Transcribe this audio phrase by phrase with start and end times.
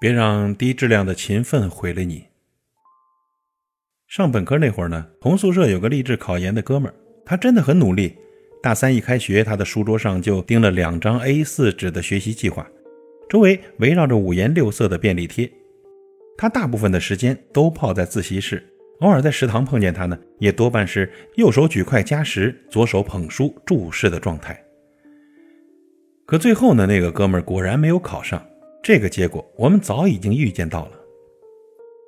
[0.00, 2.24] 别让低质量的勤奋毁了你。
[4.08, 6.94] 上本科那会儿呢，同宿舍有个立志考研的哥们儿，
[7.26, 8.16] 他真的很努力。
[8.62, 12.66] 大三一开学，他的书桌上就钉了两张 A4 纸的学习计划，
[13.28, 15.50] 周围围绕着五颜六色的便利贴。
[16.38, 18.66] 他大部分的时间都泡在自习室，
[19.00, 24.58] 偶尔在食堂碰见他呢，也多半是右手举筷夹食，左手捧书注视的状态。
[26.24, 28.42] 可最后呢，那个哥们儿果然没有考上，
[28.82, 30.92] 这个结果我们早已经预见到了。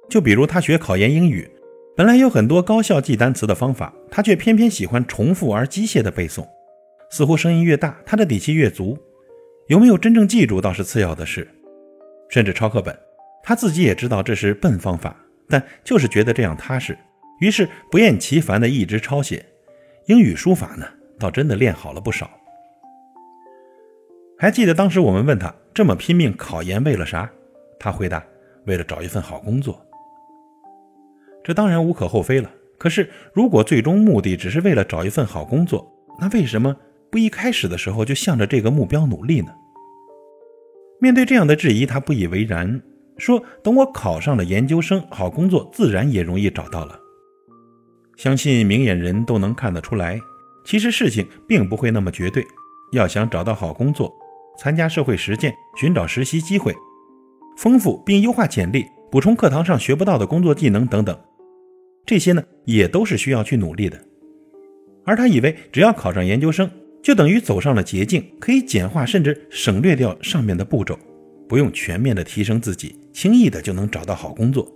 [0.09, 1.49] 就比如他学考研英语。
[1.95, 6.49] 本来有很多高效记单词的方法，他却偏偏喜欢重复而机械的背诵，
[7.11, 8.97] 似乎声音越大，他的底气越足。
[9.67, 11.47] 有没有真正记住倒是次要的事，
[12.31, 12.99] 甚至抄课本，
[13.43, 15.15] 他自己也知道这是笨方法，
[15.51, 16.97] 但就是觉得这样踏实，
[17.41, 19.45] 于是不厌其烦地一直抄写。
[20.07, 20.87] 英语书法呢，
[21.19, 22.31] 倒真的练好了不少。
[24.43, 27.31] 还记得当时我们问他这么拼命考研为了啥？
[27.79, 28.21] 他回答：
[28.65, 29.81] 为了找一份好工作。
[31.45, 32.51] 这当然无可厚非了。
[32.77, 36.75] 可是，如果最终目的只是为了找一份好工作，那为什么
[37.09, 39.55] 不一开始的时候就向着这个目标努力呢？
[40.99, 42.83] 面对这样的质疑，他不以为然，
[43.19, 46.99] 说：“等我考上了研究生，好工作自然也容易找到了。”
[48.19, 50.19] 相信明眼人都能看得出来，
[50.65, 52.45] 其实事情并不会那么绝对。
[52.91, 54.13] 要想找到好工作，
[54.59, 56.75] 参加社会实践，寻找实习机会，
[57.57, 61.19] 丰富并优化简历，补充课堂上学不到的工作技能等等。
[62.05, 63.99] 这些呢，也都是需要去努力的。
[65.05, 66.71] 而他以为只要考上研究生，
[67.03, 70.99] 就等于走上了捷径，可以简化甚至省略掉上面的步骤，
[71.49, 74.71] 不用全面的提升自己，轻易的就能找到好工作。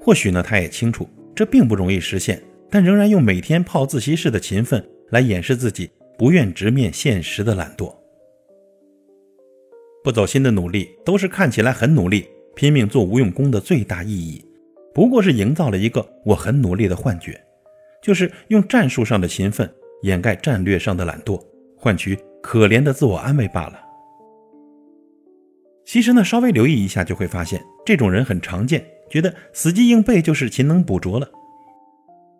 [0.00, 7.94] 或许呢，他也清楚这并不容易实现，但仍然用每天泡自习室的勤奋来掩饰自己不愿直面现实的懒惰。
[10.02, 14.44] 不走心的努力，都是看起来很努力，拼命做无用功的最大意义。
[14.92, 17.40] 不过是营造了一个我很努力的幻觉，
[18.02, 21.40] 就是用战术上的勤奋掩盖战略上的懒惰，
[21.76, 23.78] 换取可怜的自我安慰罢了。
[25.84, 31.30] 其实呢，稍微留意一下就会发现，这种人很常见，觉得死记硬背就是勤能补拙了，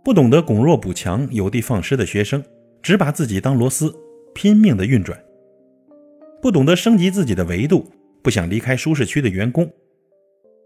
[0.03, 2.43] 不懂得拱弱补强、有的放矢的学生，
[2.83, 3.94] 只把自己当螺丝，
[4.34, 5.16] 拼命的运转；
[6.41, 7.91] 不懂得升级自己的维度，
[8.22, 9.71] 不想离开舒适区的员工，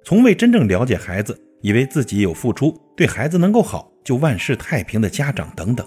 [0.05, 1.39] 从未真正了解孩子。
[1.63, 5.87] 以为自己有付出，对孩子能够好，就万事太平的家长等等，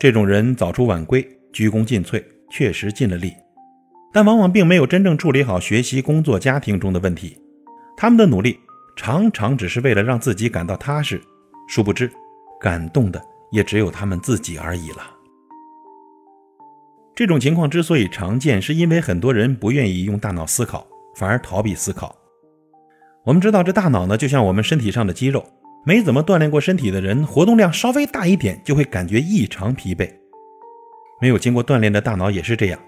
[0.00, 2.20] 这种人早出晚归，鞠躬尽瘁，
[2.50, 3.32] 确实尽了力，
[4.12, 7.38] 但往往并没有真正处理好学习、工作、家庭中的问题。
[7.96, 8.58] 他们的努力
[8.96, 11.20] 常常只是为了让自己感到踏实，
[11.68, 12.10] 殊不知，
[12.60, 15.10] 感动的也只有他们自己而已了。
[17.14, 22.16] 这种情况之所以常见，是因为很多人不愿意用大脑思考，反而逃避思考。
[23.24, 25.46] 我们知道，这大脑呢，就像我们身体上的肌肉，
[25.84, 30.10] 没怎么锻炼过身体的人，活动量稍微大一点，就会感觉异常疲惫。
[31.20, 32.80] 没有经过锻炼的大脑也是这样，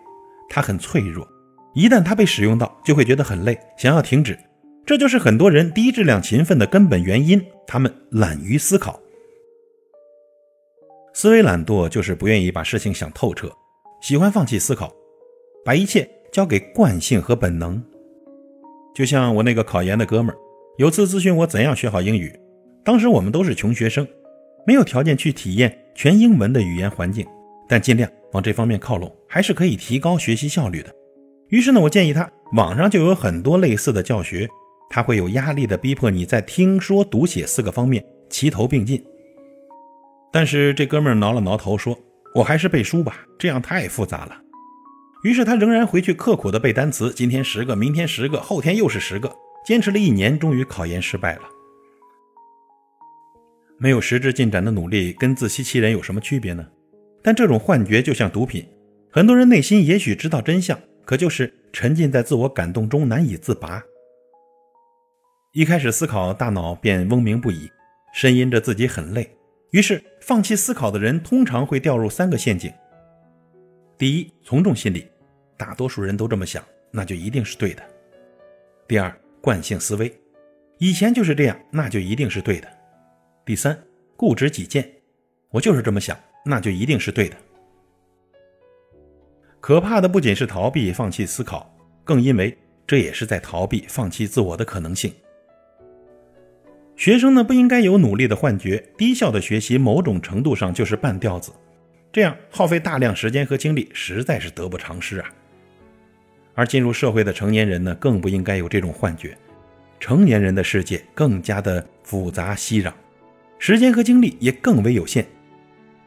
[0.49, 1.29] 它很脆弱，
[1.75, 4.37] 一旦它被使用到，就会觉得很累，想要停止。
[4.87, 8.99] 这就是很多人低质量勤奋的根本原因，他们懒于思考。
[11.17, 13.49] 思维懒惰就是不愿意把事情想透彻，
[14.03, 14.93] 喜欢放弃思考，
[15.65, 17.81] 把一切交给惯性和本能。
[18.93, 20.39] 就像我那个考研的哥们儿，
[20.77, 22.37] 有次咨询我怎样学好英语。
[22.85, 24.05] 当时我们都是穷学生，
[24.67, 27.25] 没有条件去体验全英文的语言环境，
[27.69, 30.93] 但尽量往这方面靠拢，还是可以提高学习效率的。
[31.49, 34.49] 于是呢，我建议他，网上就有很多类似的教学，
[34.91, 39.01] 他会有压力的逼迫你在听说读写四个方面齐头并进。
[40.35, 41.97] 但是这哥们儿挠了挠头说
[42.35, 44.37] ：“我还是背书吧，这样太复杂了。”
[45.23, 49.33] 于是他仍然回去刻苦的背单词，今天十个，明天十个，后天又是十个，
[49.65, 51.43] 坚持了一年，终于考研失败了。
[53.79, 56.67] 没有实质进展的努力，跟自欺欺人有什么区别呢？
[57.23, 58.69] 但这种幻觉就像毒品，
[59.13, 63.81] 很多人内心也许知道真相，可就是沉浸在自我感动中难以自拔。
[65.53, 67.71] 一开始思考，大脑便嗡鸣不已，
[68.21, 69.31] 呻吟着自己很累。
[69.75, 72.73] 于是放弃思考的人，通常会掉入三个陷阱：
[73.99, 75.05] 第一，从众心理。
[75.57, 77.83] 大多数人都这么想，那就一定是对的。
[78.87, 80.17] 第二，惯性思维，
[80.79, 82.69] 以前就是这样，那就一定是对的。
[83.45, 83.77] 第三，
[84.17, 84.89] 固执己见，
[85.51, 87.37] 我就是这么想，那就一定是对的。
[89.59, 92.57] 可怕的不仅是逃避、放弃思考，更因为
[92.87, 95.13] 这也是在逃避、放弃自我的可能性。
[96.97, 101.53] 学生呢，不应该有努力的幻觉，低效的学习某种程度上就是半吊子，
[102.13, 105.29] 这样耗费大量时间和精力，实在是得不偿失啊。
[106.55, 109.37] 而进入社会的成年人呢，更不应该有这种幻觉。
[109.99, 112.93] 成年人的世界更加的复杂熙攘，
[113.59, 115.27] 时间和精力也更为有限。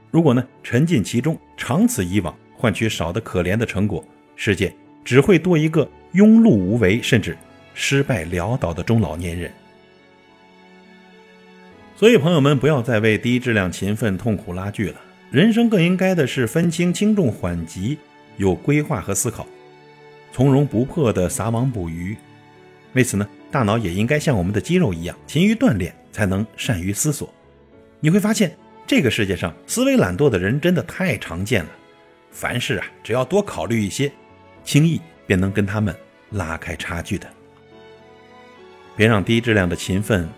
[0.10, 4.04] 如果呢沉浸其中，长此以往，换取少得可怜的成果，
[4.38, 4.74] 世界
[5.04, 7.38] 只会多一个庸碌无为，甚至
[7.74, 9.51] 失败潦倒的中老年人。
[11.97, 15.01] 所以，朋友们不要再为低质量勤奋痛苦拉锯了。
[15.31, 17.97] 人生更应该的是分清轻重缓急，
[18.38, 19.47] 有规划和思考，
[20.31, 22.15] 从容不迫的撒网捕鱼。
[22.94, 27.33] 为此呢，大脑也应该像我们的肌肉一样勤于锻炼，才能善于思索。
[27.99, 28.55] 你会发现，
[28.85, 31.69] 这个世界上思维懒惰的人真的太常见了。
[32.29, 34.11] 凡事啊，只要多考虑一些，
[34.63, 35.95] 轻易便能跟他们
[36.29, 37.27] 拉开差距的。
[38.95, 40.29] 别让低质量的勤奋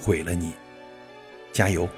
[0.00, 0.52] 毁了你，
[1.54, 1.88] 加油！